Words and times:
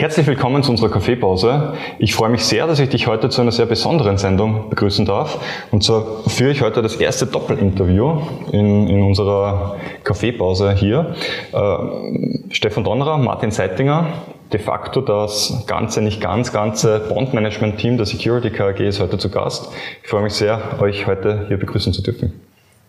Herzlich 0.00 0.26
willkommen 0.26 0.62
zu 0.62 0.70
unserer 0.70 0.88
Kaffeepause. 0.88 1.74
Ich 1.98 2.14
freue 2.14 2.30
mich 2.30 2.42
sehr, 2.42 2.66
dass 2.66 2.80
ich 2.80 2.88
dich 2.88 3.06
heute 3.06 3.28
zu 3.28 3.42
einer 3.42 3.52
sehr 3.52 3.66
besonderen 3.66 4.16
Sendung 4.16 4.70
begrüßen 4.70 5.04
darf. 5.04 5.38
Und 5.72 5.84
zwar 5.84 6.22
führe 6.26 6.52
ich 6.52 6.62
heute 6.62 6.80
das 6.80 6.96
erste 6.96 7.26
Doppelinterview 7.26 8.22
in, 8.50 8.88
in 8.88 9.02
unserer 9.02 9.76
Kaffeepause 10.02 10.72
hier. 10.72 11.14
Äh, 11.52 12.48
Stefan 12.48 12.82
Donnerer, 12.82 13.18
Martin 13.18 13.50
Seitinger, 13.50 14.06
de 14.50 14.58
facto 14.58 15.02
das 15.02 15.64
ganze, 15.66 16.00
nicht 16.00 16.22
ganz 16.22 16.50
ganze 16.50 17.00
Bond-Management-Team 17.00 17.98
der 17.98 18.06
Security 18.06 18.48
KAG 18.48 18.80
ist 18.80 19.00
heute 19.00 19.18
zu 19.18 19.28
Gast. 19.28 19.70
Ich 20.02 20.08
freue 20.08 20.22
mich 20.22 20.32
sehr, 20.32 20.62
euch 20.80 21.06
heute 21.06 21.44
hier 21.48 21.58
begrüßen 21.58 21.92
zu 21.92 22.00
dürfen. 22.00 22.40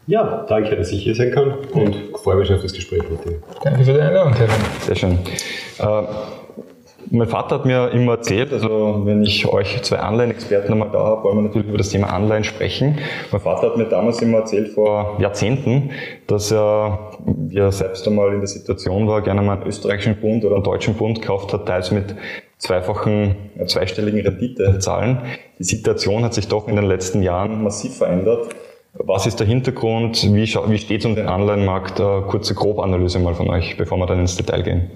Ja, 0.07 0.45
danke, 0.47 0.77
dass 0.77 0.93
ich 0.93 1.03
hier 1.03 1.13
sein 1.13 1.31
kann 1.31 1.55
und 1.73 1.93
freue 2.23 2.37
mich 2.37 2.51
auf 2.53 2.61
das 2.61 2.71
Gespräch 2.71 3.03
mit 3.09 3.25
dir. 3.25 3.41
Danke 3.65 3.83
für 3.83 3.93
die 3.95 3.99
Einladung, 3.99 4.33
Kevin. 4.33 4.55
Sehr 4.79 4.95
schön. 4.95 5.19
Äh, 5.77 6.03
mein 7.09 7.27
Vater 7.27 7.55
hat 7.55 7.65
mir 7.65 7.89
immer 7.91 8.13
erzählt, 8.13 8.53
also 8.53 9.01
wenn 9.05 9.23
ich 9.23 9.47
euch 9.47 9.81
zwei 9.81 9.97
Anleihen-Experten 9.97 10.71
einmal 10.71 10.89
da 10.91 10.99
habe, 10.99 11.23
wollen 11.23 11.37
wir 11.37 11.41
natürlich 11.43 11.67
über 11.67 11.77
das 11.77 11.89
Thema 11.89 12.13
Anleihen 12.13 12.43
sprechen. 12.43 12.99
Mein 13.31 13.41
Vater 13.41 13.67
hat 13.67 13.77
mir 13.77 13.85
damals 13.85 14.21
immer 14.21 14.39
erzählt, 14.39 14.69
vor 14.69 15.17
Jahrzehnten, 15.19 15.91
dass 16.27 16.51
er, 16.51 17.11
wie 17.25 17.57
er 17.57 17.71
selbst 17.71 18.07
einmal 18.07 18.33
in 18.33 18.39
der 18.39 18.47
Situation 18.47 19.07
war, 19.07 19.21
gerne 19.21 19.41
mal 19.41 19.57
einen 19.57 19.67
österreichischen 19.67 20.17
Bund 20.17 20.45
oder 20.45 20.55
einen 20.55 20.63
deutschen 20.63 20.93
Bund 20.93 21.21
gekauft 21.21 21.51
hat, 21.53 21.65
teils 21.65 21.91
mit 21.91 22.15
zweifachen, 22.57 23.35
zweistelligen 23.65 24.21
Renditezahlen. 24.21 25.19
Die 25.59 25.63
Situation 25.63 26.23
hat 26.23 26.33
sich 26.33 26.47
doch 26.47 26.67
in 26.67 26.75
den 26.75 26.85
letzten 26.85 27.23
Jahren 27.23 27.63
massiv 27.63 27.97
verändert. 27.97 28.49
Was 28.93 29.25
ist 29.25 29.39
der 29.39 29.47
Hintergrund? 29.47 30.23
Wie, 30.23 30.43
wie 30.43 30.77
steht 30.77 30.99
es 30.99 31.05
um 31.05 31.15
den 31.15 31.27
Anleihenmarkt? 31.27 31.95
Kurze 31.95 32.53
Grobanalyse 32.53 33.19
mal 33.19 33.33
von 33.33 33.49
euch, 33.49 33.77
bevor 33.77 33.97
wir 33.97 34.05
dann 34.05 34.19
ins 34.19 34.35
Detail 34.35 34.63
gehen. 34.63 34.91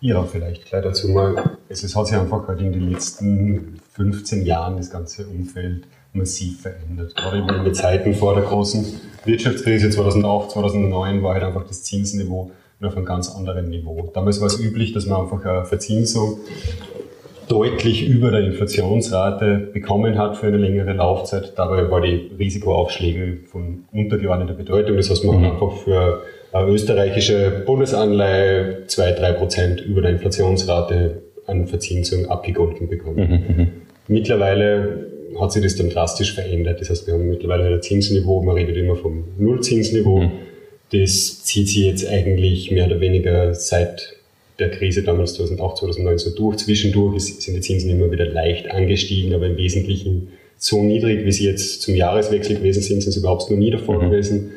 Ja, 0.00 0.22
vielleicht 0.24 0.66
gleich 0.66 0.82
dazu 0.82 1.08
mal. 1.08 1.56
Es 1.68 1.96
hat 1.96 2.06
sich 2.06 2.16
einfach 2.16 2.46
halt 2.46 2.60
in 2.60 2.72
den 2.72 2.90
letzten 2.90 3.80
15 3.94 4.46
Jahren 4.46 4.76
das 4.76 4.90
ganze 4.90 5.26
Umfeld 5.26 5.84
massiv 6.12 6.62
verändert. 6.62 7.16
Gerade 7.16 7.38
in 7.38 7.64
den 7.64 7.74
Zeiten 7.74 8.14
vor 8.14 8.34
der 8.34 8.44
großen 8.44 8.86
Wirtschaftskrise 9.24 9.90
2008, 9.90 10.52
2009 10.52 11.22
war 11.22 11.34
halt 11.34 11.44
einfach 11.44 11.66
das 11.66 11.82
Zinsniveau 11.82 12.52
auf 12.80 12.96
einem 12.96 13.04
ganz 13.04 13.28
anderen 13.34 13.70
Niveau. 13.70 14.10
Damals 14.14 14.40
war 14.40 14.46
es 14.46 14.60
üblich, 14.60 14.92
dass 14.92 15.06
man 15.06 15.22
einfach 15.22 15.44
eine 15.44 15.64
Verzinsung 15.64 16.38
deutlich 17.48 18.06
über 18.06 18.30
der 18.30 18.40
Inflationsrate 18.40 19.70
bekommen 19.72 20.18
hat 20.18 20.36
für 20.36 20.46
eine 20.46 20.58
längere 20.58 20.92
Laufzeit. 20.92 21.54
Dabei 21.56 21.90
war 21.90 22.00
die 22.00 22.30
Risikoaufschläge 22.38 23.38
von 23.50 23.84
untergeordneter 23.90 24.54
Bedeutung. 24.54 24.96
Das 24.96 25.10
heißt, 25.10 25.24
man 25.24 25.40
mhm. 25.40 25.44
hat 25.46 25.52
einfach 25.54 25.72
für 25.78 26.22
österreichische 26.54 27.62
Bundesanleihe 27.66 28.84
2-3 28.86 29.32
Prozent 29.34 29.80
über 29.80 30.02
der 30.02 30.12
Inflationsrate 30.12 31.22
an 31.46 31.66
Verzinsung 31.66 32.26
abgegolten 32.26 32.88
bekommen. 32.88 33.16
Mhm, 33.16 33.56
mhm. 33.56 33.68
Mittlerweile 34.08 35.06
hat 35.38 35.52
sich 35.52 35.62
das 35.62 35.76
dann 35.76 35.90
drastisch 35.90 36.34
verändert. 36.34 36.80
Das 36.80 36.90
heißt, 36.90 37.06
wir 37.06 37.14
haben 37.14 37.28
mittlerweile 37.28 37.74
ein 37.74 37.82
Zinsniveau, 37.82 38.42
man 38.42 38.56
redet 38.56 38.76
immer 38.76 38.96
vom 38.96 39.24
Nullzinsniveau. 39.38 40.20
Mhm. 40.20 40.32
Das 40.92 41.44
zieht 41.44 41.68
sich 41.68 41.84
jetzt 41.84 42.08
eigentlich 42.08 42.70
mehr 42.70 42.86
oder 42.86 43.00
weniger 43.00 43.54
seit 43.54 44.14
der 44.58 44.70
Krise 44.70 45.02
damals 45.02 45.34
2008, 45.34 45.76
2009 45.78 46.18
so 46.18 46.30
durch. 46.34 46.56
Zwischendurch 46.56 47.22
sind 47.22 47.54
die 47.54 47.60
Zinsen 47.60 47.90
immer 47.90 48.10
wieder 48.10 48.26
leicht 48.26 48.70
angestiegen, 48.70 49.34
aber 49.34 49.46
im 49.46 49.56
Wesentlichen 49.56 50.28
so 50.56 50.82
niedrig, 50.82 51.24
wie 51.24 51.32
sie 51.32 51.44
jetzt 51.44 51.82
zum 51.82 51.94
Jahreswechsel 51.94 52.56
gewesen 52.56 52.82
sind, 52.82 53.02
sind 53.02 53.12
sie 53.12 53.20
überhaupt 53.20 53.48
noch 53.50 53.56
nie 53.56 53.70
davor 53.70 54.02
mhm. 54.02 54.10
gewesen. 54.10 54.50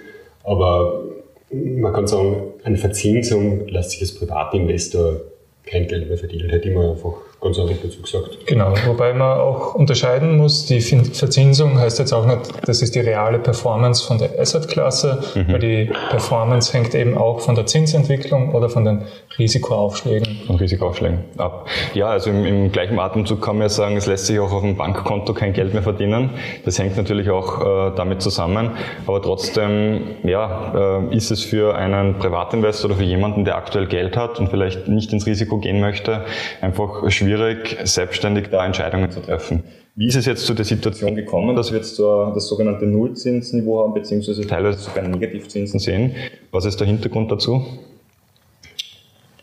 Aber 0.43 1.03
man 1.51 1.93
kann 1.93 2.07
sagen, 2.07 2.53
an 2.63 2.77
Verzinsung 2.77 3.67
lässt 3.67 3.91
sich 3.91 4.01
als 4.01 4.15
Privatinvestor 4.15 5.21
kein 5.65 5.87
Geld 5.87 6.07
mehr 6.07 6.17
verdienen. 6.17 6.45
Ich 6.45 6.51
mir 6.73 6.91
einfach 6.91 7.15
ganz 7.41 7.57
ehrlich 7.57 7.77
dazu 7.81 8.01
gesagt. 8.01 8.45
Genau, 8.45 8.73
wobei 8.85 9.13
man 9.13 9.39
auch 9.39 9.73
unterscheiden 9.73 10.37
muss, 10.37 10.67
die 10.67 10.79
Verzinsung 10.79 11.79
heißt 11.79 11.97
jetzt 11.97 12.13
auch 12.13 12.25
nicht, 12.27 12.39
das 12.67 12.83
ist 12.83 12.93
die 12.93 12.99
reale 12.99 13.39
Performance 13.39 14.05
von 14.05 14.19
der 14.19 14.39
Assetklasse, 14.39 15.23
mhm. 15.33 15.51
weil 15.51 15.59
die 15.59 15.91
Performance 16.11 16.71
hängt 16.71 16.93
eben 16.93 17.17
auch 17.17 17.39
von 17.39 17.55
der 17.55 17.65
Zinsentwicklung 17.65 18.53
oder 18.53 18.69
von 18.69 18.85
den 18.85 19.05
Risikoaufschlägen. 19.39 20.41
Von 20.45 20.57
Risikoaufschlägen 20.57 21.19
ab. 21.37 21.67
Ja, 21.95 22.09
also 22.09 22.29
im, 22.29 22.45
im, 22.45 22.71
gleichen 22.71 22.99
Atemzug 22.99 23.41
kann 23.41 23.55
man 23.55 23.63
ja 23.63 23.69
sagen, 23.69 23.97
es 23.97 24.05
lässt 24.05 24.27
sich 24.27 24.39
auch 24.39 24.51
auf 24.51 24.61
dem 24.61 24.75
Bankkonto 24.75 25.33
kein 25.33 25.53
Geld 25.53 25.73
mehr 25.73 25.83
verdienen. 25.83 26.29
Das 26.63 26.77
hängt 26.77 26.95
natürlich 26.95 27.31
auch 27.31 27.89
äh, 27.89 27.95
damit 27.95 28.21
zusammen. 28.21 28.71
Aber 29.07 29.19
trotzdem, 29.19 30.01
ja, 30.23 30.99
äh, 31.09 31.15
ist 31.15 31.31
es 31.31 31.43
für 31.43 31.75
einen 31.75 32.19
Privatinvestor 32.19 32.91
oder 32.91 32.99
für 32.99 33.05
jemanden, 33.05 33.45
der 33.45 33.55
aktuell 33.55 33.87
Geld 33.87 34.15
hat 34.15 34.39
und 34.39 34.49
vielleicht 34.49 34.87
nicht 34.87 35.11
ins 35.11 35.25
Risiko 35.25 35.57
gehen 35.57 35.79
möchte, 35.81 36.25
einfach 36.61 37.09
schwierig 37.09 37.30
schwierig, 37.31 37.77
selbstständig 37.83 38.49
da 38.49 38.65
Entscheidungen 38.65 39.09
zu 39.09 39.21
treffen. 39.21 39.63
Wie 39.95 40.07
ist 40.07 40.15
es 40.15 40.25
jetzt 40.25 40.45
zu 40.45 40.53
der 40.53 40.65
Situation 40.65 41.15
gekommen, 41.15 41.55
dass 41.55 41.71
wir 41.71 41.77
jetzt 41.77 41.99
das 41.99 42.47
sogenannte 42.47 42.85
Nullzinsniveau 42.85 43.83
haben, 43.83 43.93
beziehungsweise 43.93 44.45
teilweise 44.47 44.79
sogar 44.79 45.07
Negativzinsen 45.07 45.79
sehen? 45.79 46.15
Was 46.51 46.65
ist 46.65 46.79
der 46.79 46.87
Hintergrund 46.87 47.31
dazu? 47.31 47.65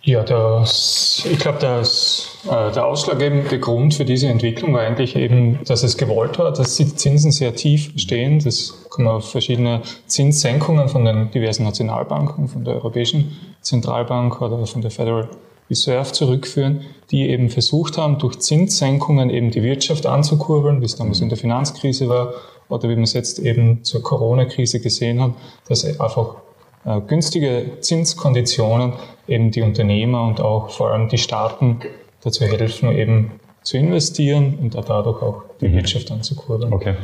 Ja, 0.02 0.22
das, 0.22 1.26
ich 1.30 1.38
glaube, 1.38 1.58
äh, 1.58 2.72
der 2.72 2.86
ausschlaggebende 2.86 3.58
Grund 3.58 3.92
für 3.92 4.06
diese 4.06 4.28
Entwicklung 4.28 4.72
war 4.72 4.80
eigentlich 4.80 5.16
eben, 5.16 5.58
dass 5.66 5.82
es 5.82 5.98
gewollt 5.98 6.38
war, 6.38 6.50
dass 6.50 6.76
die 6.76 6.94
Zinsen 6.94 7.30
sehr 7.30 7.54
tief 7.54 7.92
stehen. 7.96 8.38
Das 8.38 8.86
kann 8.94 9.04
man 9.04 9.16
auf 9.16 9.30
verschiedene 9.30 9.82
Zinssenkungen 10.06 10.88
von 10.88 11.04
den 11.04 11.30
diversen 11.30 11.64
Nationalbanken, 11.64 12.48
von 12.48 12.64
der 12.64 12.76
Europäischen 12.76 13.36
Zentralbank 13.60 14.40
oder 14.40 14.64
von 14.64 14.80
der 14.80 14.90
Federal 14.90 15.28
Reserve 15.70 16.12
zurückführen, 16.12 16.82
die 17.10 17.28
eben 17.28 17.50
versucht 17.50 17.98
haben, 17.98 18.18
durch 18.18 18.38
Zinssenkungen 18.38 19.30
eben 19.30 19.50
die 19.50 19.62
Wirtschaft 19.62 20.06
anzukurbeln, 20.06 20.80
wie 20.80 20.86
es 20.86 20.96
damals 20.96 21.20
in 21.20 21.28
der 21.28 21.38
Finanzkrise 21.38 22.08
war, 22.08 22.34
oder 22.68 22.88
wie 22.88 22.94
man 22.94 23.04
es 23.04 23.14
jetzt 23.14 23.38
eben 23.38 23.82
zur 23.84 24.02
Corona-Krise 24.02 24.80
gesehen 24.80 25.22
hat, 25.22 25.32
dass 25.68 25.84
einfach 25.84 26.36
äh, 26.84 27.00
günstige 27.00 27.78
Zinskonditionen 27.80 28.92
eben 29.26 29.50
die 29.50 29.62
Unternehmer 29.62 30.26
und 30.26 30.40
auch 30.40 30.70
vor 30.70 30.90
allem 30.90 31.08
die 31.08 31.18
Staaten 31.18 31.80
dazu 32.22 32.44
helfen, 32.44 32.92
eben 32.92 33.32
zu 33.68 33.76
investieren 33.76 34.58
und 34.62 34.74
dadurch 34.74 35.20
auch 35.20 35.42
die 35.60 35.68
mhm. 35.68 35.74
Wirtschaft 35.74 36.10
anzukurbeln. 36.10 36.72
Okay. 36.72 36.94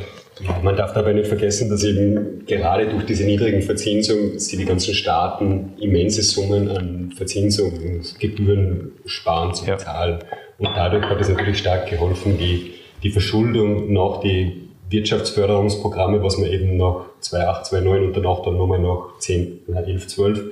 Ja, 0.43 0.59
man 0.63 0.75
darf 0.75 0.93
dabei 0.93 1.13
nicht 1.13 1.27
vergessen, 1.27 1.69
dass 1.69 1.83
eben 1.83 2.43
gerade 2.47 2.89
durch 2.89 3.05
diese 3.05 3.23
niedrigen 3.23 3.61
Verzinsungen 3.61 4.39
sie 4.39 4.57
die 4.57 4.65
ganzen 4.65 4.95
Staaten 4.95 5.73
immense 5.79 6.23
Summen 6.23 6.67
an 6.69 7.13
Verzinsungsgebühren 7.15 8.93
sparen 9.05 9.53
zum 9.53 9.67
ja. 9.67 10.19
Und 10.57 10.69
dadurch 10.75 11.05
hat 11.05 11.21
es 11.21 11.29
natürlich 11.29 11.59
stark 11.59 11.87
geholfen, 11.87 12.39
die, 12.39 12.71
die 13.03 13.11
Verschuldung 13.11 13.93
nach 13.93 14.21
die 14.21 14.63
Wirtschaftsförderungsprogramme, 14.89 16.23
was 16.23 16.39
man 16.39 16.49
eben 16.49 16.77
nach 16.77 17.05
2008, 17.19 17.65
2009 17.67 18.05
und 18.05 18.17
danach 18.17 18.41
dann 18.41 18.57
nochmal 18.57 18.79
nach 18.79 19.19
10, 19.19 19.67
11, 19.67 20.07
12 20.07 20.43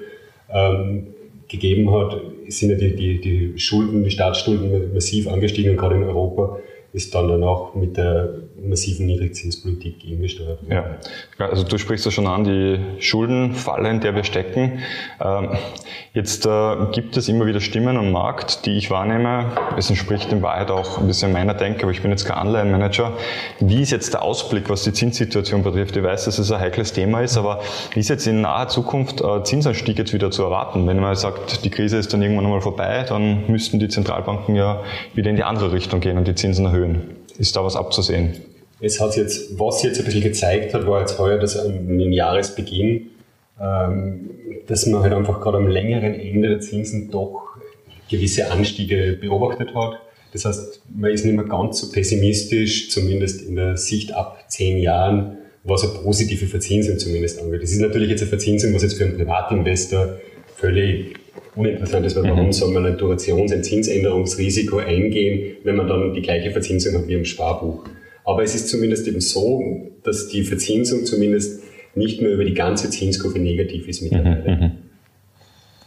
ähm, 0.53 1.07
gegeben 1.53 1.91
hat, 1.91 2.19
sind 2.47 2.71
ja 2.71 2.75
die, 2.75 2.95
die, 2.95 3.21
die 3.21 3.59
Schulden, 3.59 4.03
die 4.03 4.11
Staatsschulden 4.11 4.93
massiv 4.93 5.27
angestiegen 5.27 5.71
und 5.71 5.77
gerade 5.77 5.95
in 5.95 6.03
Europa 6.03 6.57
ist 6.93 7.13
dann 7.15 7.27
danach 7.27 7.75
mit 7.75 7.95
der 7.95 8.39
massiven 8.63 9.05
Niedrigzinspolitik 9.05 9.99
gegengesteuert 9.99 10.59
Ja, 10.69 10.97
also 11.37 11.63
du 11.63 11.77
sprichst 11.77 12.05
ja 12.05 12.11
schon 12.11 12.27
an, 12.27 12.43
die 12.43 12.79
Schuldenfalle, 12.99 13.89
in 13.89 13.99
der 13.99 14.15
wir 14.15 14.23
stecken. 14.23 14.79
Ähm, 15.21 15.49
jetzt 16.13 16.45
äh, 16.45 16.75
gibt 16.91 17.17
es 17.17 17.27
immer 17.27 17.45
wieder 17.45 17.59
Stimmen 17.59 17.97
am 17.97 18.11
Markt, 18.11 18.65
die 18.65 18.77
ich 18.77 18.89
wahrnehme. 18.89 19.51
Es 19.77 19.89
entspricht 19.89 20.31
in 20.31 20.41
Wahrheit 20.41 20.71
auch 20.71 20.99
ein 20.99 21.07
bisschen 21.07 21.31
meiner 21.31 21.53
Denke, 21.53 21.83
aber 21.83 21.91
ich 21.91 22.01
bin 22.01 22.11
jetzt 22.11 22.25
kein 22.25 22.37
Anleihenmanager. 22.37 23.13
Wie 23.59 23.81
ist 23.81 23.91
jetzt 23.91 24.13
der 24.13 24.21
Ausblick, 24.21 24.69
was 24.69 24.83
die 24.83 24.93
Zinssituation 24.93 25.63
betrifft? 25.63 25.95
Ich 25.95 26.03
weiß, 26.03 26.25
dass 26.25 26.39
es 26.39 26.51
ein 26.51 26.59
heikles 26.59 26.93
Thema 26.93 27.21
ist, 27.21 27.37
aber 27.37 27.61
wie 27.93 27.99
ist 27.99 28.09
jetzt 28.09 28.27
in 28.27 28.41
naher 28.41 28.67
Zukunft 28.67 29.21
äh, 29.21 29.43
Zinsanstieg 29.43 29.97
jetzt 29.97 30.13
wieder 30.13 30.31
zu 30.31 30.43
erwarten? 30.43 30.87
Wenn 30.87 30.99
man 30.99 31.15
sagt, 31.15 31.65
die 31.65 31.69
Krise 31.69 31.97
ist 31.97 32.13
dann 32.13 32.21
irgendwann 32.21 32.45
einmal 32.45 32.61
vorbei, 32.61 33.05
dann 33.07 33.43
müssten 33.47 33.79
die 33.79 33.89
Zentralbanken 33.89 34.55
ja 34.55 34.83
wieder 35.13 35.29
in 35.29 35.35
die 35.35 35.43
andere 35.43 35.71
Richtung 35.71 35.99
gehen 35.99 36.17
und 36.17 36.27
die 36.27 36.35
Zinsen 36.35 36.65
erhöhen. 36.65 37.17
Ist 37.37 37.55
da 37.55 37.63
was 37.63 37.75
abzusehen? 37.75 38.52
Es 38.83 38.99
hat 38.99 39.15
jetzt, 39.15 39.57
was 39.57 39.81
jetzt 39.81 39.99
ein 39.99 40.03
bisschen 40.03 40.23
gezeigt 40.23 40.73
hat, 40.73 40.85
war 40.85 40.99
jetzt 40.99 41.17
heuer 41.17 41.39
das 41.39 41.57
am 41.57 42.01
Jahresbeginn, 42.01 43.11
ähm, 43.57 44.29
dass 44.67 44.85
man 44.87 45.01
halt 45.01 45.13
einfach 45.13 45.39
gerade 45.39 45.57
am 45.57 45.69
längeren 45.69 46.13
Ende 46.13 46.49
der 46.49 46.59
Zinsen 46.59 47.09
doch 47.09 47.55
gewisse 48.11 48.51
Anstiege 48.51 49.17
beobachtet 49.21 49.73
hat. 49.73 50.01
Das 50.33 50.43
heißt, 50.43 50.81
man 50.93 51.11
ist 51.11 51.23
nicht 51.23 51.33
mehr 51.33 51.45
ganz 51.45 51.79
so 51.79 51.93
pessimistisch, 51.93 52.89
zumindest 52.89 53.47
in 53.47 53.55
der 53.55 53.77
Sicht 53.77 54.13
ab 54.13 54.43
zehn 54.49 54.77
Jahren, 54.77 55.37
was 55.63 55.83
eine 55.83 56.03
positive 56.03 56.47
Verzinsung 56.47 56.99
zumindest 56.99 57.41
angeht. 57.41 57.63
Das 57.63 57.71
ist 57.71 57.79
natürlich 57.79 58.09
jetzt 58.09 58.23
eine 58.23 58.29
Verzinsung, 58.31 58.73
was 58.73 58.83
jetzt 58.83 58.97
für 58.97 59.05
einen 59.05 59.15
Privatinvestor 59.15 60.17
völlig 60.57 61.13
uninteressant 61.55 62.05
ist, 62.05 62.17
weil 62.17 62.23
warum 62.23 62.47
mhm. 62.47 62.51
soll 62.51 62.73
man 62.73 62.85
ein 62.85 62.97
Durations-, 62.97 63.53
ein 63.53 63.63
Zinsänderungsrisiko 63.63 64.79
eingehen, 64.79 65.55
wenn 65.63 65.77
man 65.77 65.87
dann 65.87 66.13
die 66.13 66.21
gleiche 66.21 66.51
Verzinsung 66.51 66.95
hat 66.95 67.07
wie 67.07 67.13
im 67.13 67.23
Sparbuch. 67.23 67.85
Aber 68.25 68.43
es 68.43 68.55
ist 68.55 68.69
zumindest 68.69 69.07
eben 69.07 69.21
so, 69.21 69.61
dass 70.03 70.29
die 70.29 70.43
Verzinsung 70.43 71.05
zumindest 71.05 71.61
nicht 71.95 72.21
mehr 72.21 72.31
über 72.31 72.45
die 72.45 72.53
ganze 72.53 72.89
Zinskurve 72.89 73.39
negativ 73.39 73.87
ist 73.87 74.01
mittlerweile. 74.01 74.55
Mhm, 74.55 74.63
mhm. 74.63 74.71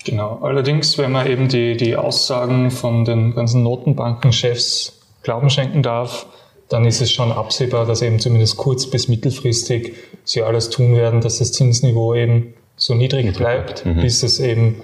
Genau. 0.05 0.39
Allerdings, 0.43 0.99
wenn 0.99 1.11
man 1.11 1.27
eben 1.27 1.49
die, 1.49 1.77
die 1.77 1.97
Aussagen 1.97 2.71
von 2.71 3.05
den 3.05 3.35
ganzen 3.35 3.63
Notenbankenchefs 3.63 5.01
Glauben 5.23 5.51
schenken 5.51 5.83
darf, 5.83 6.27
dann 6.69 6.85
ist 6.85 7.01
es 7.01 7.11
schon 7.11 7.33
absehbar, 7.33 7.87
dass 7.87 8.03
eben 8.03 8.21
zumindest 8.21 8.57
kurz- 8.57 8.89
bis 8.89 9.09
mittelfristig 9.09 9.95
sie 10.25 10.43
alles 10.43 10.71
tun 10.71 10.97
werden, 10.97 11.21
dass 11.21 11.39
das 11.39 11.53
Zinsniveau 11.53 12.15
eben 12.15 12.55
so 12.77 12.95
niedrig 12.95 13.37
bleibt, 13.37 13.85
mhm. 13.85 14.01
bis 14.01 14.23
es 14.23 14.39
eben, 14.39 14.81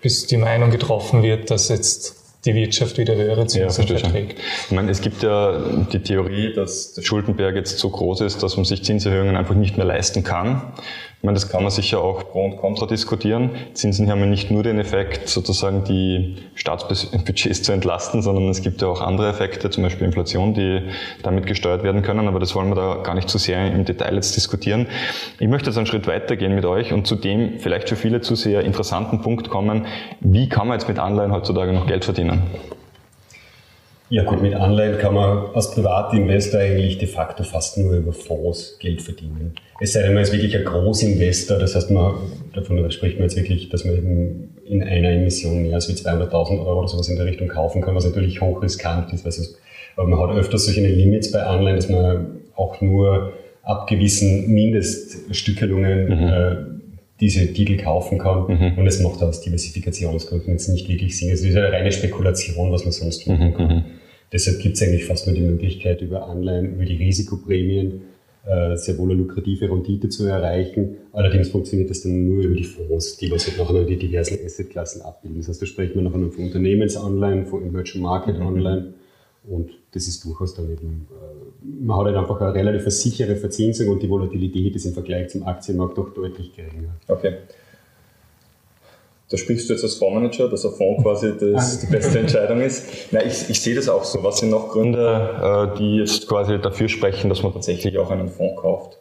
bis 0.00 0.26
die 0.26 0.36
Meinung 0.36 0.70
getroffen 0.70 1.22
wird, 1.22 1.50
dass 1.50 1.68
jetzt 1.68 2.25
die 2.46 2.54
Wirtschaft 2.54 2.98
wieder 2.98 3.14
höhere 3.16 3.46
Zinsen 3.46 3.86
ja, 3.86 3.98
verträgt. 3.98 4.38
Ich 4.66 4.72
meine, 4.72 4.90
es 4.90 5.00
gibt 5.00 5.22
ja 5.22 5.58
die 5.92 5.98
Theorie, 5.98 6.54
dass 6.54 6.94
der 6.94 7.02
Schuldenberg 7.02 7.54
jetzt 7.56 7.78
so 7.78 7.90
groß 7.90 8.22
ist, 8.22 8.42
dass 8.42 8.56
man 8.56 8.64
sich 8.64 8.84
Zinserhöhungen 8.84 9.36
einfach 9.36 9.54
nicht 9.54 9.76
mehr 9.76 9.86
leisten 9.86 10.22
kann. 10.22 10.62
Ich 11.26 11.28
meine, 11.28 11.40
das 11.40 11.48
kann 11.48 11.64
man 11.64 11.72
sicher 11.72 12.00
auch 12.00 12.30
pro 12.30 12.44
und 12.44 12.56
contra 12.56 12.86
diskutieren. 12.86 13.50
Zinsen 13.74 14.08
haben 14.08 14.20
ja 14.20 14.26
nicht 14.26 14.52
nur 14.52 14.62
den 14.62 14.78
Effekt, 14.78 15.28
sozusagen 15.28 15.82
die 15.82 16.36
Staatsbudgets 16.54 17.64
zu 17.64 17.72
entlasten, 17.72 18.22
sondern 18.22 18.48
es 18.48 18.62
gibt 18.62 18.80
ja 18.80 18.86
auch 18.86 19.00
andere 19.00 19.28
Effekte, 19.28 19.68
zum 19.68 19.82
Beispiel 19.82 20.06
Inflation, 20.06 20.54
die 20.54 20.82
damit 21.24 21.46
gesteuert 21.46 21.82
werden 21.82 22.02
können. 22.02 22.28
Aber 22.28 22.38
das 22.38 22.54
wollen 22.54 22.68
wir 22.68 22.76
da 22.76 23.02
gar 23.02 23.16
nicht 23.16 23.28
zu 23.28 23.38
sehr 23.38 23.72
im 23.72 23.84
Detail 23.84 24.14
jetzt 24.14 24.36
diskutieren. 24.36 24.86
Ich 25.40 25.48
möchte 25.48 25.68
jetzt 25.70 25.78
einen 25.78 25.86
Schritt 25.86 26.06
weitergehen 26.06 26.54
mit 26.54 26.64
euch 26.64 26.92
und 26.92 27.08
zu 27.08 27.16
dem 27.16 27.58
vielleicht 27.58 27.88
für 27.88 27.96
viele 27.96 28.20
zu 28.20 28.36
sehr 28.36 28.60
interessanten 28.60 29.20
Punkt 29.20 29.50
kommen. 29.50 29.86
Wie 30.20 30.48
kann 30.48 30.68
man 30.68 30.78
jetzt 30.78 30.86
mit 30.86 31.00
Anleihen 31.00 31.32
heutzutage 31.32 31.72
noch 31.72 31.88
Geld 31.88 32.04
verdienen? 32.04 32.44
Ja 34.08 34.22
gut, 34.22 34.40
mit 34.40 34.54
Anleihen 34.54 34.98
kann 34.98 35.14
man 35.14 35.48
als 35.52 35.72
Privatinvestor 35.72 36.60
eigentlich 36.60 36.98
de 36.98 37.08
facto 37.08 37.42
fast 37.42 37.76
nur 37.76 37.94
über 37.94 38.12
Fonds 38.12 38.78
Geld 38.78 39.02
verdienen. 39.02 39.54
Es 39.80 39.94
sei 39.94 40.02
denn, 40.02 40.14
man 40.14 40.22
ist 40.22 40.32
wirklich 40.32 40.56
ein 40.56 40.64
Großinvestor, 40.64 41.58
das 41.58 41.74
heißt, 41.74 41.90
man, 41.90 42.14
davon 42.54 42.88
spricht 42.90 43.18
man 43.18 43.28
jetzt 43.28 43.36
wirklich, 43.36 43.68
dass 43.68 43.84
man 43.84 43.96
eben 43.96 44.56
in 44.64 44.82
einer 44.82 45.10
Emission 45.10 45.62
mehr 45.62 45.74
als 45.74 45.88
200.000 45.88 46.64
Euro 46.64 46.80
oder 46.80 46.88
sowas 46.88 47.08
in 47.08 47.16
der 47.16 47.26
Richtung 47.26 47.48
kaufen 47.48 47.82
kann, 47.82 47.94
was 47.94 48.04
natürlich 48.04 48.40
hochriskant 48.40 49.12
ist, 49.12 49.24
weil 49.24 49.30
es, 49.30 49.58
aber 49.96 50.06
man 50.06 50.20
hat 50.20 50.36
öfters 50.36 50.66
solche 50.66 50.86
Limits 50.86 51.32
bei 51.32 51.42
Anleihen, 51.42 51.76
dass 51.76 51.88
man 51.88 52.42
auch 52.54 52.80
nur 52.80 53.32
ab 53.62 53.88
gewissen 53.88 54.48
Mindeststückelungen 54.52 56.04
mhm. 56.04 56.28
äh, 56.28 56.75
diese 57.20 57.52
Titel 57.52 57.76
kaufen 57.76 58.18
kann 58.18 58.46
mhm. 58.48 58.78
und 58.78 58.86
es 58.86 59.00
macht 59.00 59.22
aus 59.22 59.40
Diversifikationsgründen 59.40 60.52
jetzt 60.52 60.68
nicht 60.68 60.88
wirklich 60.88 61.18
Sinn. 61.18 61.30
Es 61.30 61.42
ist 61.42 61.56
eine 61.56 61.72
reine 61.72 61.92
Spekulation, 61.92 62.70
was 62.70 62.84
man 62.84 62.92
sonst 62.92 63.26
machen 63.26 63.54
kann. 63.54 63.68
Mhm. 63.68 63.84
Deshalb 64.32 64.60
gibt 64.60 64.76
es 64.76 64.82
eigentlich 64.82 65.04
fast 65.04 65.26
nur 65.26 65.34
die 65.34 65.42
Möglichkeit, 65.42 66.02
über 66.02 66.28
Anleihen, 66.28 66.74
über 66.74 66.84
die 66.84 66.96
Risikoprämien 66.96 68.02
äh, 68.46 68.76
sehr 68.76 68.98
wohl 68.98 69.10
eine 69.10 69.20
lukrative 69.20 69.70
Rendite 69.70 70.08
zu 70.08 70.26
erreichen. 70.26 70.98
Allerdings 71.12 71.48
funktioniert 71.48 71.90
das 71.90 72.02
dann 72.02 72.26
nur 72.26 72.44
über 72.44 72.54
die 72.54 72.64
Fonds, 72.64 73.16
die 73.16 73.30
was 73.30 73.46
halt 73.46 73.58
nachher 73.58 73.84
die 73.84 73.96
diversen 73.96 74.38
Assetklassen 74.44 75.02
abbilden. 75.02 75.38
Das 75.38 75.48
heißt, 75.48 75.62
da 75.62 75.66
sprechen 75.66 75.96
wir 75.96 76.02
nachher 76.02 76.30
von 76.30 76.44
Unternehmensanleihen, 76.44 77.46
von 77.46 77.66
Emerging 77.66 78.02
Market 78.02 78.38
mhm. 78.38 78.46
Und 79.48 79.70
das 79.92 80.08
ist 80.08 80.24
durchaus 80.24 80.54
dann 80.54 80.70
eben, 80.70 81.06
äh, 81.10 81.84
man 81.84 81.98
hat 81.98 82.06
halt 82.06 82.16
einfach 82.16 82.40
eine 82.40 82.54
relativ 82.54 82.90
sichere 82.92 83.36
Verzinsung 83.36 83.88
und 83.88 84.02
die 84.02 84.08
Volatilität 84.08 84.74
ist 84.74 84.86
im 84.86 84.92
Vergleich 84.92 85.28
zum 85.28 85.46
Aktienmarkt 85.46 85.96
doch 85.96 86.12
deutlich 86.12 86.52
geringer. 86.54 86.96
Okay. 87.06 87.34
Da 89.28 89.36
sprichst 89.36 89.68
du 89.68 89.72
jetzt 89.72 89.82
als 89.82 89.94
Fondsmanager, 89.94 90.48
dass 90.48 90.64
ein 90.64 90.72
Fonds 90.72 91.02
quasi 91.02 91.32
das, 91.40 91.80
die 91.80 91.86
beste 91.86 92.18
Entscheidung 92.18 92.60
ist. 92.60 93.12
Nein, 93.12 93.24
ich, 93.26 93.48
ich 93.50 93.60
sehe 93.60 93.74
das 93.74 93.88
auch 93.88 94.04
so. 94.04 94.22
Was 94.22 94.38
sind 94.38 94.50
noch 94.50 94.68
Gründe, 94.68 95.72
äh, 95.74 95.78
die 95.78 95.96
jetzt 95.96 96.28
quasi 96.28 96.58
dafür 96.60 96.88
sprechen, 96.88 97.28
dass 97.28 97.42
man 97.42 97.52
tatsächlich 97.52 97.98
auch 97.98 98.10
einen 98.10 98.28
Fonds 98.28 98.60
kauft? 98.60 98.98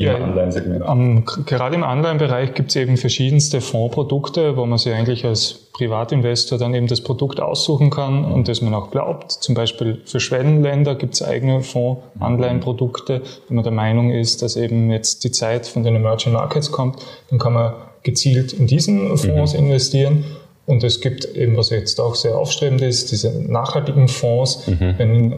Im 0.00 0.06
ja, 0.06 0.14
Anleihensegment. 0.16 0.82
Um, 0.82 1.24
gerade 1.44 1.74
im 1.74 1.84
Anleihenbereich 1.84 2.54
gibt 2.54 2.70
es 2.70 2.76
eben 2.76 2.96
verschiedenste 2.96 3.60
Fondsprodukte, 3.60 4.56
wo 4.56 4.64
man 4.64 4.78
sich 4.78 4.94
eigentlich 4.94 5.26
als 5.26 5.68
Privatinvestor 5.74 6.58
dann 6.58 6.72
eben 6.72 6.86
das 6.86 7.02
Produkt 7.02 7.38
aussuchen 7.38 7.90
kann 7.90 8.24
und 8.24 8.48
das 8.48 8.62
man 8.62 8.72
auch 8.72 8.90
glaubt. 8.90 9.30
Zum 9.30 9.54
Beispiel 9.54 10.00
für 10.06 10.18
Schwellenländer 10.18 10.94
gibt 10.94 11.14
es 11.14 11.22
eigene 11.22 11.60
Fonds-Anleihenprodukte. 11.60 13.20
Wenn 13.48 13.56
man 13.56 13.62
der 13.62 13.74
Meinung 13.74 14.10
ist, 14.10 14.40
dass 14.40 14.56
eben 14.56 14.90
jetzt 14.90 15.22
die 15.22 15.32
Zeit 15.32 15.66
von 15.66 15.82
den 15.82 15.96
Emerging 15.96 16.32
Markets 16.32 16.72
kommt, 16.72 16.96
dann 17.28 17.38
kann 17.38 17.52
man 17.52 17.74
gezielt 18.02 18.54
in 18.54 18.66
diesen 18.66 19.18
Fonds 19.18 19.52
mhm. 19.52 19.58
investieren. 19.58 20.24
Und 20.70 20.84
es 20.84 21.00
gibt 21.00 21.24
eben, 21.34 21.56
was 21.56 21.70
jetzt 21.70 22.00
auch 22.00 22.14
sehr 22.14 22.38
aufstrebend 22.38 22.80
ist, 22.80 23.10
diese 23.10 23.42
nachhaltigen 23.42 24.06
Fonds, 24.06 24.68
mhm. 24.68 24.94
wenn 24.98 25.32
äh, 25.32 25.36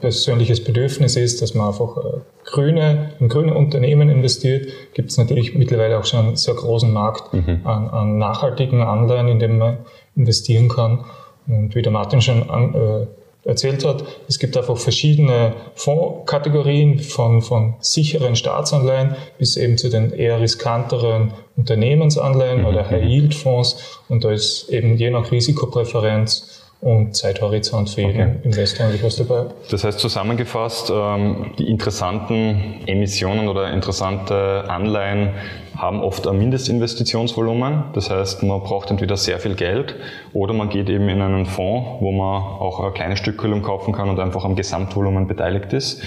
persönliches 0.00 0.64
Bedürfnis 0.64 1.14
ist, 1.14 1.42
dass 1.42 1.52
man 1.52 1.68
einfach 1.68 1.98
äh, 1.98 2.20
grüne, 2.46 3.10
in 3.20 3.28
grüne 3.28 3.52
Unternehmen 3.54 4.08
investiert, 4.08 4.68
gibt 4.94 5.10
es 5.10 5.18
natürlich 5.18 5.54
mittlerweile 5.54 5.98
auch 5.98 6.06
schon 6.06 6.20
einen 6.20 6.36
sehr 6.36 6.54
großen 6.54 6.90
Markt 6.90 7.34
mhm. 7.34 7.60
an, 7.64 7.90
an, 7.90 8.16
nachhaltigen 8.16 8.80
Anleihen, 8.80 9.28
in 9.28 9.40
dem 9.40 9.58
man 9.58 9.76
investieren 10.16 10.70
kann. 10.70 11.04
Und 11.46 11.74
wie 11.74 11.82
der 11.82 11.92
Martin 11.92 12.22
schon 12.22 12.48
an, 12.48 12.74
äh, 12.74 13.06
erzählt 13.44 13.84
hat. 13.84 14.04
Es 14.28 14.38
gibt 14.38 14.56
einfach 14.56 14.76
verschiedene 14.76 15.54
Fondskategorien 15.74 17.00
von, 17.00 17.42
von 17.42 17.74
sicheren 17.80 18.36
Staatsanleihen 18.36 19.16
bis 19.38 19.56
eben 19.56 19.78
zu 19.78 19.88
den 19.88 20.12
eher 20.12 20.40
riskanteren 20.40 21.32
Unternehmensanleihen 21.56 22.60
mhm. 22.60 22.66
oder 22.66 22.88
High-Yield-Fonds. 22.88 24.00
Und 24.08 24.24
da 24.24 24.30
ist 24.30 24.68
eben 24.68 24.96
je 24.96 25.10
nach 25.10 25.30
Risikopräferenz 25.32 26.51
und 26.82 27.16
Zeithorizont 27.16 27.90
für 27.90 28.00
jeden 28.00 28.20
okay. 28.20 28.36
Investor 28.42 28.86
eigentlich 28.86 29.04
was 29.04 29.14
dabei. 29.14 29.46
Das 29.70 29.84
heißt 29.84 30.00
zusammengefasst, 30.00 30.90
ähm, 30.92 31.52
die 31.56 31.70
interessanten 31.70 32.80
Emissionen 32.86 33.46
oder 33.46 33.72
interessante 33.72 34.64
Anleihen 34.68 35.30
haben 35.76 36.02
oft 36.02 36.26
ein 36.26 36.38
Mindestinvestitionsvolumen. 36.38 37.84
Das 37.92 38.10
heißt, 38.10 38.42
man 38.42 38.60
braucht 38.62 38.90
entweder 38.90 39.16
sehr 39.16 39.38
viel 39.38 39.54
Geld 39.54 39.94
oder 40.32 40.54
man 40.54 40.70
geht 40.70 40.90
eben 40.90 41.08
in 41.08 41.22
einen 41.22 41.46
Fonds, 41.46 42.00
wo 42.00 42.10
man 42.10 42.42
auch 42.42 42.80
eine 42.80 42.90
kleine 42.90 43.16
Stückelung 43.16 43.62
kaufen 43.62 43.92
kann 43.92 44.10
und 44.10 44.18
einfach 44.18 44.44
am 44.44 44.56
Gesamtvolumen 44.56 45.28
beteiligt 45.28 45.72
ist. 45.72 46.02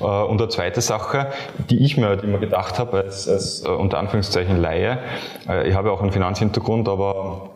Äh, 0.00 0.04
und 0.04 0.40
eine 0.40 0.48
zweite 0.48 0.80
Sache, 0.80 1.28
die 1.68 1.84
ich 1.84 1.98
mir 1.98 2.06
halt 2.06 2.24
immer 2.24 2.38
gedacht 2.38 2.78
habe 2.78 3.02
als, 3.02 3.28
als 3.28 3.62
äh, 3.62 3.68
unter 3.68 3.98
Anführungszeichen 3.98 4.56
Laie, 4.56 5.00
äh, 5.46 5.68
ich 5.68 5.74
habe 5.74 5.92
auch 5.92 6.00
einen 6.00 6.12
Finanzhintergrund, 6.12 6.88
aber 6.88 7.50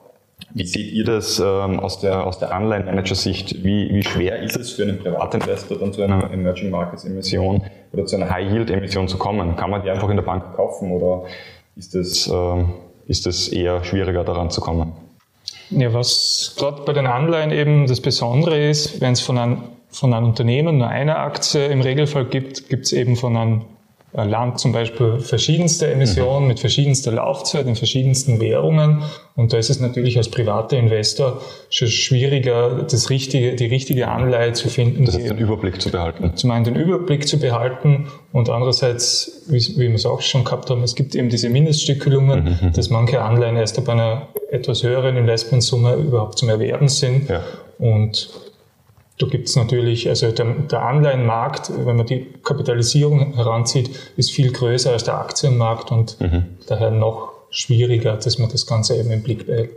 wie 0.55 0.67
seht 0.67 0.93
ihr 0.93 1.05
das 1.05 1.39
ähm, 1.39 1.79
aus 1.79 2.01
der, 2.01 2.27
aus 2.27 2.39
der 2.39 2.55
Anleihenmanager-Sicht? 2.55 3.63
Wie, 3.63 3.91
wie 3.93 4.03
schwer 4.03 4.41
ist 4.43 4.57
es 4.57 4.73
für 4.73 4.83
einen 4.83 4.99
Privatinvestor 4.99 5.79
dann 5.79 5.93
zu 5.93 6.03
einer 6.03 6.31
Emerging 6.31 6.71
Markets 6.71 7.05
Emission 7.05 7.63
oder 7.93 8.07
zu 8.07 8.17
einer 8.17 8.31
High 8.31 8.51
Yield 8.51 8.71
Emission 8.71 9.09
zu 9.09 9.19
kommen? 9.19 9.57
Kann 9.57 9.71
man 9.71 9.83
die 9.83 9.91
einfach 9.91 10.09
in 10.09 10.17
der 10.17 10.23
Bank 10.23 10.57
kaufen 10.57 10.91
oder 10.91 11.25
ist 11.77 11.95
das, 11.95 12.29
ähm, 12.29 12.71
ist 13.07 13.27
das 13.27 13.49
eher 13.49 13.85
schwieriger 13.85 14.25
daran 14.25 14.51
zu 14.51 14.61
kommen? 14.61 14.93
Ja, 15.71 15.93
was 15.93 16.55
gerade 16.57 16.83
bei 16.83 16.95
den 16.95 17.07
Anleihen 17.07 17.51
eben 17.51 17.87
das 17.87 18.01
Besondere 18.01 18.71
ist, 18.71 19.03
wenn 19.03 19.13
es 19.13 19.21
von 19.21 19.37
einem, 19.37 19.65
von 19.91 20.15
einem 20.15 20.29
Unternehmen 20.29 20.79
nur 20.79 20.89
eine 20.89 21.17
Aktie 21.17 21.67
im 21.67 21.83
Regelfall 21.83 22.25
gibt, 22.25 22.71
gibt 22.71 22.87
es 22.87 22.93
eben 22.93 23.17
von 23.17 23.37
einem 23.37 23.65
Land 24.13 24.59
zum 24.59 24.73
Beispiel 24.73 25.19
verschiedenste 25.19 25.87
Emissionen 25.87 26.43
mhm. 26.43 26.49
mit 26.49 26.61
verschiedenster 26.61 27.13
Laufzeit 27.13 27.67
in 27.67 27.77
verschiedensten 27.77 28.41
Währungen. 28.41 29.03
Und 29.37 29.53
da 29.53 29.59
ist 29.59 29.69
es 29.69 29.81
natürlich 29.81 30.17
als 30.17 30.31
privater 30.31 30.79
Investor 30.79 31.43
schon 31.69 31.89
schwieriger, 31.89 32.87
das 32.91 33.11
richtige, 33.11 33.55
die 33.55 33.67
richtige 33.67 34.09
Anleihe 34.09 34.55
zu 34.55 34.69
finden. 34.69 35.05
Das 35.05 35.15
heißt, 35.17 35.29
den 35.29 35.39
Überblick 35.39 35.81
zu 35.81 35.91
behalten. 35.91 36.33
Zum 36.37 36.51
einen 36.51 36.65
den 36.65 36.77
Überblick 36.77 37.29
zu 37.29 37.39
behalten 37.39 38.09
und 38.33 38.49
andererseits, 38.49 39.43
wie, 39.49 39.59
wie 39.77 39.89
wir 39.89 39.95
es 39.95 40.07
auch 40.07 40.23
schon 40.23 40.43
gehabt 40.43 40.71
haben, 40.71 40.83
es 40.83 40.95
gibt 40.95 41.15
eben 41.15 41.29
diese 41.29 41.51
Mindeststückelungen, 41.51 42.45
mhm. 42.45 42.69
mhm. 42.69 42.73
dass 42.73 42.89
manche 42.89 43.21
Anleihen 43.21 43.57
erst 43.57 43.79
ab 43.79 43.91
einer 43.91 44.29
etwas 44.51 44.83
höheren 44.83 45.17
Investmentsumme 45.17 45.95
überhaupt 45.97 46.39
zum 46.39 46.49
Erwerben 46.49 46.89
sind. 46.89 47.29
Ja. 47.29 47.43
Und 47.79 48.31
da 49.19 49.27
gibt 49.27 49.49
es 49.49 49.57
natürlich, 49.57 50.09
also 50.09 50.31
der, 50.31 50.47
der, 50.71 50.83
Anleihenmarkt, 50.83 51.73
wenn 51.85 51.97
man 51.97 52.07
die 52.07 52.27
Kapitalisierung 52.45 53.35
heranzieht, 53.35 53.91
ist 54.17 54.31
viel 54.31 54.53
größer 54.53 54.93
als 54.93 55.05
der 55.05 55.19
Aktienmarkt 55.19 55.91
und 55.91 56.21
mhm. 56.21 56.45
daher 56.67 56.91
noch 56.91 57.33
schwieriger, 57.51 58.17
dass 58.17 58.39
man 58.39 58.51
das 58.51 58.67
Ganze 58.67 58.97
eben 58.97 59.11
im 59.11 59.23
Blick 59.23 59.47
behält. 59.47 59.71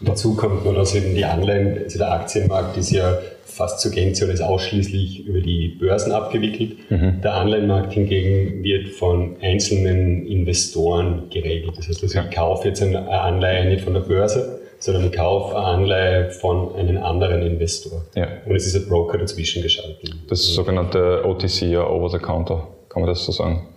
Dazu 0.00 0.34
kommt 0.34 0.64
nur, 0.64 0.74
dass 0.74 0.94
eben 0.94 1.14
die 1.14 1.24
Anleihen, 1.24 1.78
also 1.84 1.98
der 1.98 2.12
Aktienmarkt 2.12 2.76
ist 2.78 2.90
ja 2.90 3.18
fast 3.44 3.80
zur 3.80 3.92
Gänze 3.92 4.24
oder 4.24 4.32
ist 4.32 4.40
ausschließlich 4.40 5.26
über 5.26 5.40
die 5.40 5.68
Börsen 5.68 6.12
abgewickelt. 6.12 6.90
Mhm. 6.90 7.20
Der 7.22 7.34
Anleihenmarkt 7.34 7.92
hingegen 7.92 8.64
wird 8.64 8.88
von 8.88 9.36
einzelnen 9.40 10.26
Investoren 10.26 11.28
geregelt. 11.30 11.76
Das 11.76 11.88
heißt, 11.88 12.02
also 12.02 12.18
ich 12.18 12.30
kaufe 12.34 12.68
jetzt 12.68 12.82
eine 12.82 13.08
Anleihe 13.08 13.68
nicht 13.68 13.84
von 13.84 13.94
der 13.94 14.00
Börse, 14.00 14.59
sondern 14.80 15.04
eine 15.04 15.56
Anleihe 15.56 16.30
von 16.30 16.74
einem 16.74 17.02
anderen 17.02 17.42
Investor. 17.42 18.04
Ja. 18.14 18.26
Und 18.46 18.56
es 18.56 18.66
ist 18.66 18.74
ein 18.74 18.88
Broker 18.88 19.18
dazwischen 19.18 19.62
geschaltet. 19.62 20.10
Das 20.28 20.40
ist 20.40 20.54
sogenannte 20.54 21.24
OTC, 21.24 21.62
ja, 21.62 21.86
Over 21.86 22.08
the 22.08 22.18
Counter, 22.18 22.66
kann 22.88 23.02
man 23.02 23.08
das 23.08 23.24
so 23.24 23.32
sagen? 23.32 23.68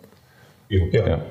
Ja. 0.70 1.08
ja. 1.08 1.22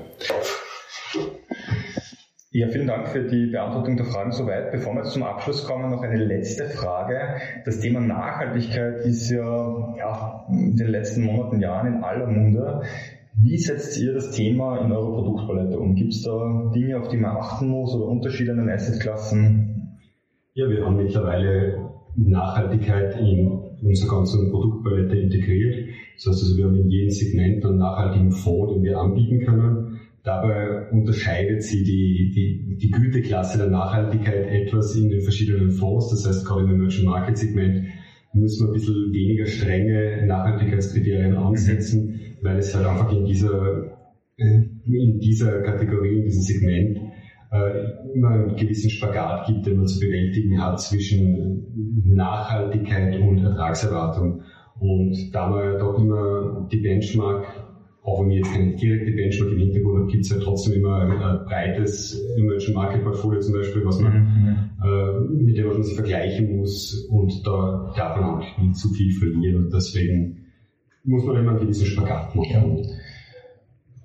Ja, 2.54 2.68
vielen 2.68 2.86
Dank 2.86 3.08
für 3.08 3.22
die 3.22 3.46
Beantwortung 3.46 3.96
der 3.96 4.04
Fragen 4.04 4.30
soweit. 4.30 4.72
Bevor 4.72 4.92
wir 4.92 5.04
jetzt 5.04 5.14
zum 5.14 5.22
Abschluss 5.22 5.66
kommen, 5.66 5.90
noch 5.90 6.02
eine 6.02 6.22
letzte 6.22 6.66
Frage. 6.66 7.40
Das 7.64 7.80
Thema 7.80 8.00
Nachhaltigkeit 8.00 9.06
ist 9.06 9.30
ja, 9.30 9.94
ja 9.96 10.46
in 10.50 10.76
den 10.76 10.88
letzten 10.88 11.22
Monaten, 11.22 11.62
Jahren 11.62 11.94
in 11.94 12.04
aller 12.04 12.26
Munde. 12.26 12.82
Wie 13.40 13.56
setzt 13.56 14.00
ihr 14.00 14.12
das 14.12 14.30
Thema 14.32 14.84
in 14.84 14.92
eurer 14.92 15.12
Produktpalette 15.12 15.78
um? 15.78 15.94
Gibt 15.94 16.12
es 16.12 16.22
da 16.22 16.70
Dinge, 16.74 17.00
auf 17.00 17.08
die 17.08 17.16
man 17.16 17.36
achten 17.36 17.68
muss 17.68 17.94
oder 17.94 18.06
Unterschiede 18.06 18.52
in 18.52 18.58
den 18.58 18.68
Assetklassen? 18.68 19.98
Ja, 20.54 20.68
wir 20.68 20.84
haben 20.84 20.96
mittlerweile 20.96 21.90
Nachhaltigkeit 22.16 23.18
in 23.18 23.50
unsere 23.82 24.10
ganze 24.14 24.50
Produktpalette 24.50 25.16
integriert. 25.16 25.88
Das 26.16 26.26
heißt 26.26 26.42
also, 26.42 26.56
wir 26.56 26.66
haben 26.66 26.76
in 26.76 26.90
jedem 26.90 27.10
Segment 27.10 27.64
einen 27.64 27.78
nachhaltigen 27.78 28.32
Fonds, 28.32 28.74
den 28.74 28.82
wir 28.82 28.98
anbieten 28.98 29.40
können. 29.46 30.00
Dabei 30.24 30.90
unterscheidet 30.90 31.62
sie 31.62 31.82
die, 31.82 32.32
die, 32.34 32.76
die 32.76 32.90
Güteklasse 32.90 33.58
der 33.58 33.70
Nachhaltigkeit 33.70 34.46
etwas 34.46 34.94
in 34.94 35.08
den 35.08 35.22
verschiedenen 35.22 35.72
Fonds. 35.72 36.10
Das 36.10 36.26
heißt, 36.26 36.46
gerade 36.46 36.64
im 36.64 36.74
Emerging 36.74 37.06
Market 37.06 37.38
Segment 37.38 37.86
müssen 38.34 38.66
wir 38.66 38.70
ein 38.70 38.72
bisschen 38.72 39.12
weniger 39.12 39.46
strenge 39.46 40.26
Nachhaltigkeitskriterien 40.26 41.34
ansetzen, 41.34 42.20
weil 42.42 42.58
es 42.58 42.74
halt 42.74 42.86
einfach 42.86 43.12
in 43.12 43.24
dieser, 43.24 43.98
äh, 44.36 44.62
in 44.86 45.20
dieser 45.20 45.62
Kategorie, 45.62 46.18
in 46.18 46.24
diesem 46.24 46.42
Segment 46.42 46.98
äh, 47.50 48.14
immer 48.14 48.30
einen 48.30 48.56
gewissen 48.56 48.90
Spagat 48.90 49.46
gibt, 49.46 49.66
den 49.66 49.76
man 49.76 49.86
zu 49.86 50.00
bewältigen 50.00 50.60
hat 50.60 50.80
zwischen 50.80 51.66
Nachhaltigkeit 52.06 53.20
und 53.20 53.44
Ertragserwartung. 53.44 54.42
Und 54.78 55.30
da 55.32 55.48
man 55.48 55.78
doch 55.78 55.98
immer 55.98 56.68
die 56.72 56.78
Benchmark, 56.78 57.46
auch 58.04 58.20
wenn 58.20 58.30
wir 58.30 58.36
jetzt 58.38 58.52
keine 58.52 58.74
direkte 58.74 59.12
Benchmark 59.12 59.52
im 59.52 59.58
Hintergrund 59.58 59.98
haben, 60.00 60.08
gibt 60.08 60.24
es 60.24 60.30
ja 60.30 60.38
trotzdem 60.40 60.74
immer 60.74 61.02
ein 61.02 61.44
breites 61.44 62.20
Emerging 62.36 62.74
Market 62.74 63.04
Portfolio 63.04 63.40
zum 63.40 63.54
Beispiel, 63.54 63.84
was 63.84 64.00
man, 64.00 64.12
mhm. 64.12 64.56
äh, 64.84 65.42
mit 65.44 65.56
dem 65.56 65.68
man 65.68 65.82
sich 65.82 65.94
vergleichen 65.94 66.56
muss 66.56 67.06
und 67.10 67.46
da 67.46 67.92
darf 67.96 68.20
man 68.20 68.30
auch 68.30 68.58
nicht 68.58 68.76
zu 68.76 68.88
viel 68.88 69.12
verlieren 69.12 69.64
und 69.64 69.72
deswegen 69.72 70.46
muss 71.04 71.24
man 71.24 71.36
immer 71.36 71.52
einen 71.52 71.60
gewissen 71.60 71.86
Spagat 71.86 72.34
machen. 72.34 72.50
Ja. 72.50 72.84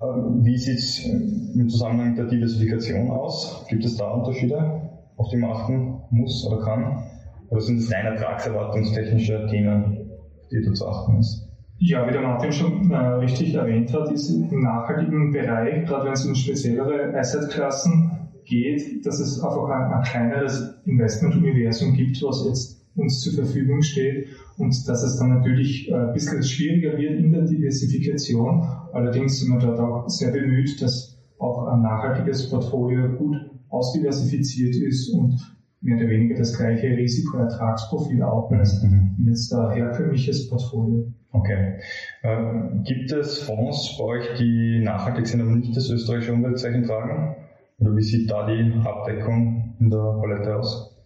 Ähm, 0.00 0.44
wie 0.44 0.56
sieht 0.56 0.78
es 0.78 1.04
im 1.04 1.68
Zusammenhang 1.68 2.14
der 2.14 2.26
Diversifikation 2.26 3.10
aus? 3.10 3.66
Gibt 3.68 3.84
es 3.84 3.96
da 3.96 4.10
Unterschiede, 4.10 4.90
auf 5.16 5.28
die 5.30 5.38
man 5.38 5.50
achten 5.50 6.00
muss 6.10 6.46
oder 6.46 6.62
kann? 6.62 7.02
Oder 7.48 7.60
sind 7.60 7.78
es 7.78 7.92
rein 7.92 8.06
ertragserwartungstechnische 8.06 9.46
Themen, 9.50 10.10
die 10.52 10.62
da 10.64 10.72
zu 10.72 10.86
achten 10.86 11.18
ist? 11.18 11.47
Ja, 11.80 12.08
wie 12.08 12.12
der 12.12 12.22
Martin 12.22 12.50
schon 12.50 12.90
äh, 12.90 12.96
richtig 12.96 13.54
erwähnt 13.54 13.92
hat, 13.92 14.10
ist 14.10 14.28
im 14.30 14.62
nachhaltigen 14.62 15.30
Bereich, 15.30 15.86
gerade 15.86 16.06
wenn 16.06 16.12
es 16.12 16.26
um 16.26 16.34
speziellere 16.34 17.16
Assetklassen 17.16 18.10
geht, 18.44 19.06
dass 19.06 19.20
es 19.20 19.40
einfach 19.40 19.68
ein, 19.68 19.92
ein 19.92 20.02
kleineres 20.02 20.74
Investmentuniversum 20.86 21.94
gibt, 21.94 22.20
was 22.22 22.44
jetzt 22.46 22.84
uns 22.96 23.20
zur 23.20 23.44
Verfügung 23.44 23.82
steht 23.82 24.26
und 24.56 24.88
dass 24.88 25.04
es 25.04 25.18
dann 25.18 25.28
natürlich 25.28 25.88
äh, 25.88 25.94
ein 25.94 26.12
bisschen 26.14 26.42
schwieriger 26.42 26.98
wird 26.98 27.20
in 27.20 27.30
der 27.30 27.42
Diversifikation. 27.42 28.66
Allerdings 28.92 29.38
sind 29.38 29.52
wir 29.52 29.60
dort 29.60 29.78
auch 29.78 30.08
sehr 30.08 30.32
bemüht, 30.32 30.82
dass 30.82 31.16
auch 31.38 31.68
ein 31.68 31.82
nachhaltiges 31.82 32.50
Portfolio 32.50 33.08
gut 33.10 33.36
ausdiversifiziert 33.68 34.74
ist 34.74 35.10
und 35.10 35.57
mehr 35.80 35.96
oder 35.96 36.08
weniger 36.08 36.36
das 36.36 36.56
gleiche 36.56 36.88
Risikoertragsprofil 36.88 38.22
aufweist 38.22 38.84
mhm. 38.84 39.14
wie 39.18 39.30
jetzt 39.30 39.52
ein 39.52 39.70
herkömmliches 39.72 40.48
Portfolio. 40.48 41.12
Okay. 41.30 41.78
Äh, 42.22 42.82
gibt 42.84 43.12
es 43.12 43.42
Fonds 43.42 43.96
bei 43.98 44.04
euch, 44.04 44.38
die 44.38 44.80
nachhaltig 44.82 45.26
sind, 45.26 45.40
aber 45.42 45.50
nicht 45.50 45.76
das 45.76 45.90
österreichische 45.90 46.32
Umweltzeichen 46.32 46.84
tragen? 46.84 47.36
Oder 47.78 47.94
wie 47.94 48.02
sieht 48.02 48.30
da 48.30 48.46
die 48.46 48.72
Abdeckung 48.84 49.76
in 49.78 49.90
der 49.90 50.18
Palette 50.20 50.56
aus? 50.56 50.96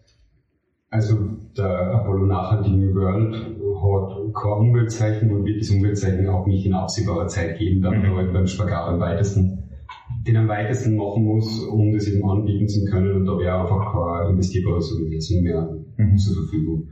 Also 0.90 1.16
der 1.56 1.94
Apollo 1.94 2.26
Nachhaltige 2.26 2.94
World 2.94 3.34
hat 3.34 4.34
kein 4.34 4.52
Umweltzeichen 4.52 5.30
und 5.32 5.44
wird 5.44 5.60
das 5.60 5.70
Umweltzeichen 5.70 6.28
auch 6.28 6.46
nicht 6.46 6.66
in 6.66 6.74
absehbarer 6.74 7.26
Zeit 7.26 7.58
geben, 7.58 7.82
da 7.82 7.90
man 7.90 8.02
mhm. 8.02 8.16
halt 8.16 8.32
beim 8.32 8.46
Spagat 8.46 8.88
am 8.88 9.00
weitesten 9.00 9.61
den 10.26 10.36
am 10.36 10.48
weitesten 10.48 10.96
machen 10.96 11.24
muss, 11.24 11.64
um 11.64 11.92
das 11.92 12.06
eben 12.06 12.28
anbieten 12.28 12.68
zu 12.68 12.84
können 12.84 13.12
und 13.12 13.26
da 13.26 13.38
wäre 13.38 13.60
einfach 13.60 13.92
kein 13.92 14.30
investierbares 14.30 14.92
Universum 14.92 15.42
mehr 15.42 15.78
mhm. 15.96 16.16
zur 16.16 16.34
Verfügung. 16.34 16.88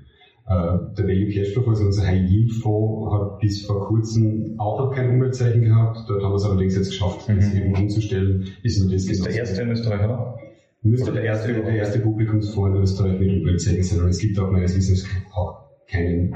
Uh, 0.47 0.93
der 0.99 1.07
Value 1.07 1.29
Cashflow, 1.29 1.65
also 1.69 1.85
unser 1.85 2.05
High 2.09 2.29
Yield 2.29 2.53
Fonds, 2.55 3.15
hat 3.15 3.39
bis 3.39 3.65
vor 3.65 3.87
kurzem 3.87 4.57
auch 4.59 4.81
noch 4.81 4.91
kein 4.93 5.11
Umweltzeichen 5.11 5.63
gehabt. 5.63 5.99
Dort 6.09 6.25
haben 6.25 6.33
wir 6.33 6.37
es 6.37 6.45
allerdings 6.45 6.75
jetzt 6.75 6.91
geschafft, 6.91 7.29
mhm. 7.29 7.37
das 7.37 7.55
eben 7.55 7.75
umzustellen. 7.75 8.49
Ist, 8.65 8.85
das 8.93 9.05
ist 9.05 9.25
der 9.25 9.33
erste 9.33 9.63
in 9.63 9.71
Österreich, 9.71 10.05
oder? 10.05 10.37
Müsste 10.83 11.13
der 11.13 11.23
erste, 11.23 11.53
der 11.53 11.69
erste 11.69 12.01
Publikumsfonds 12.01 12.75
in 12.75 12.83
Österreich 12.83 13.21
mit 13.21 13.31
Umweltzeichen 13.31 13.83
sein. 13.85 14.01
Und 14.01 14.09
es 14.09 14.19
gibt 14.19 14.39
auch 14.41 14.51
meines 14.51 14.75
Wissens 14.77 15.07
auch 15.33 15.69
keinen 15.87 16.35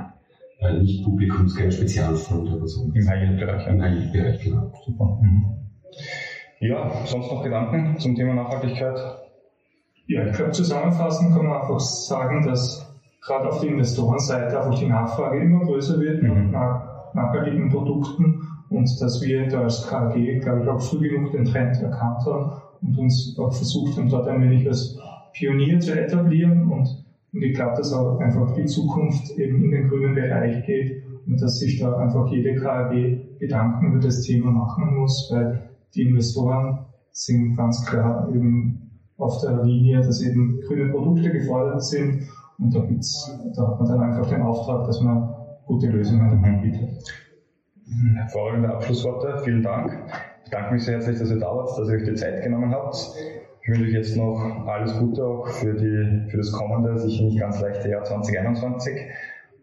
äh, 0.60 0.78
Nicht-Publikums, 0.78 1.56
keinen 1.56 1.72
Spezialfonds 1.72 2.52
oder 2.52 2.68
so. 2.68 2.92
Im 2.94 3.08
High-Yield-Bereich. 3.08 3.66
Im 3.66 3.82
High-Yield-Bereich, 3.82 4.44
genau. 4.44 4.72
Super. 4.84 5.18
Mhm. 5.22 5.44
Ja, 6.64 6.90
sonst 7.04 7.30
noch 7.30 7.42
Gedanken 7.42 7.98
zum 7.98 8.14
Thema 8.14 8.32
Nachhaltigkeit? 8.32 8.96
Ja, 10.06 10.26
ich 10.26 10.32
glaube, 10.34 10.52
zusammenfassend 10.52 11.34
kann 11.34 11.44
man 11.44 11.60
einfach 11.60 11.78
sagen, 11.78 12.46
dass 12.46 12.90
gerade 13.20 13.50
auf 13.50 13.60
der 13.60 13.68
Investorenseite 13.68 14.58
einfach 14.58 14.78
die 14.78 14.86
Nachfrage 14.86 15.40
immer 15.40 15.62
größer 15.66 16.00
wird 16.00 16.22
mhm. 16.22 16.52
nach 16.52 17.12
nachhaltigen 17.12 17.68
Produkten 17.68 18.40
und 18.70 18.88
dass 18.98 19.22
wir 19.22 19.46
da 19.46 19.60
als 19.60 19.86
KG, 19.90 20.38
glaube 20.38 20.62
ich, 20.62 20.68
auch 20.70 20.80
früh 20.80 21.10
genug 21.10 21.32
den 21.32 21.44
Trend 21.44 21.76
erkannt 21.82 22.24
haben 22.24 22.52
und 22.80 22.96
uns 22.96 23.36
auch 23.38 23.52
versucht 23.52 23.98
haben, 23.98 24.08
dort 24.08 24.26
ein 24.26 24.40
wenig 24.40 24.66
als 24.66 24.98
Pionier 25.34 25.80
zu 25.80 25.92
etablieren. 25.92 26.62
Und, 26.72 27.04
und 27.34 27.42
ich 27.42 27.54
glaube, 27.54 27.76
dass 27.76 27.92
auch 27.92 28.20
einfach 28.20 28.54
die 28.54 28.64
Zukunft 28.64 29.38
eben 29.38 29.64
in 29.64 29.70
den 29.70 29.88
grünen 29.90 30.14
Bereich 30.14 30.64
geht 30.64 31.02
und 31.26 31.42
dass 31.42 31.58
sich 31.58 31.78
da 31.78 31.94
einfach 31.98 32.26
jede 32.30 32.54
KAW 32.54 33.18
Gedanken 33.38 33.92
über 33.92 34.00
das 34.00 34.22
Thema 34.22 34.50
machen 34.50 34.96
muss, 34.96 35.30
weil 35.30 35.73
die 35.94 36.02
Investoren 36.02 36.86
sind 37.12 37.56
ganz 37.56 37.84
klar 37.86 38.28
eben 38.34 39.00
auf 39.16 39.40
der 39.40 39.62
Linie, 39.62 40.00
dass 40.00 40.20
eben 40.22 40.60
grüne 40.66 40.90
Produkte 40.90 41.30
gefordert 41.30 41.84
sind 41.84 42.28
und 42.58 42.74
da, 42.74 42.80
gibt's, 42.80 43.30
da 43.54 43.68
hat 43.68 43.80
man 43.80 43.88
dann 43.88 44.00
einfach 44.00 44.28
den 44.28 44.42
Auftrag, 44.42 44.86
dass 44.86 45.00
man 45.00 45.34
gute 45.66 45.88
Lösungen 45.88 46.44
anbietet. 46.44 47.02
Hervorragende 48.16 48.74
Abschlussworte, 48.74 49.38
vielen 49.44 49.62
Dank. 49.62 49.92
Ich 50.44 50.50
danke 50.50 50.74
mich 50.74 50.84
sehr 50.84 50.94
herzlich, 50.94 51.18
dass 51.18 51.30
ihr 51.30 51.38
da 51.38 51.46
wart, 51.46 51.78
dass 51.78 51.88
ihr 51.88 51.96
euch 51.96 52.04
die 52.04 52.14
Zeit 52.14 52.42
genommen 52.42 52.72
habt. 52.72 52.96
Ich 53.62 53.68
wünsche 53.68 53.84
euch 53.84 53.92
jetzt 53.92 54.16
noch 54.16 54.66
alles 54.66 54.98
Gute 54.98 55.24
auch 55.24 55.46
für, 55.46 55.74
die, 55.74 56.28
für 56.30 56.36
das 56.36 56.52
kommende, 56.52 56.98
sicher 56.98 57.24
nicht 57.24 57.38
ganz 57.38 57.60
leichte 57.60 57.88
Jahr 57.88 58.04
2021 58.04 58.94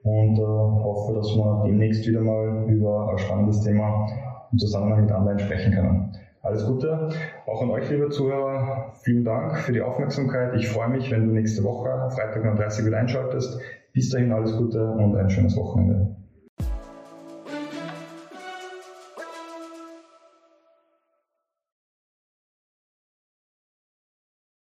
und 0.04 0.40
äh, 0.40 0.42
hoffe, 0.42 1.14
dass 1.14 1.28
wir 1.36 1.64
demnächst 1.66 2.08
wieder 2.08 2.22
mal 2.22 2.66
über 2.68 3.12
ein 3.12 3.18
spannendes 3.20 3.62
Thema 3.62 4.08
im 4.52 4.58
Zusammenhang 4.58 5.02
mit 5.02 5.12
Online 5.12 5.40
sprechen 5.40 5.74
können. 5.74 6.12
Alles 6.51 6.65
Gute. 6.65 7.08
Auch 7.46 7.62
an 7.62 7.70
euch, 7.70 7.89
liebe 7.89 8.10
Zuhörer, 8.10 8.91
vielen 9.03 9.24
Dank 9.24 9.60
für 9.60 9.72
die 9.72 9.81
Aufmerksamkeit. 9.81 10.53
Ich 10.58 10.67
freue 10.67 10.89
mich, 10.89 11.10
wenn 11.10 11.25
du 11.25 11.34
nächste 11.34 11.63
Woche, 11.63 12.10
Freitag 12.13 12.43
30 12.58 12.86
wieder 12.86 12.98
einschaltest. 12.98 13.58
Bis 13.93 14.10
dahin 14.10 14.34
alles 14.34 14.58
Gute 14.58 14.86
und 14.86 15.15
ein 15.15 15.29
schönes 15.29 15.55
Wochenende. 15.55 16.13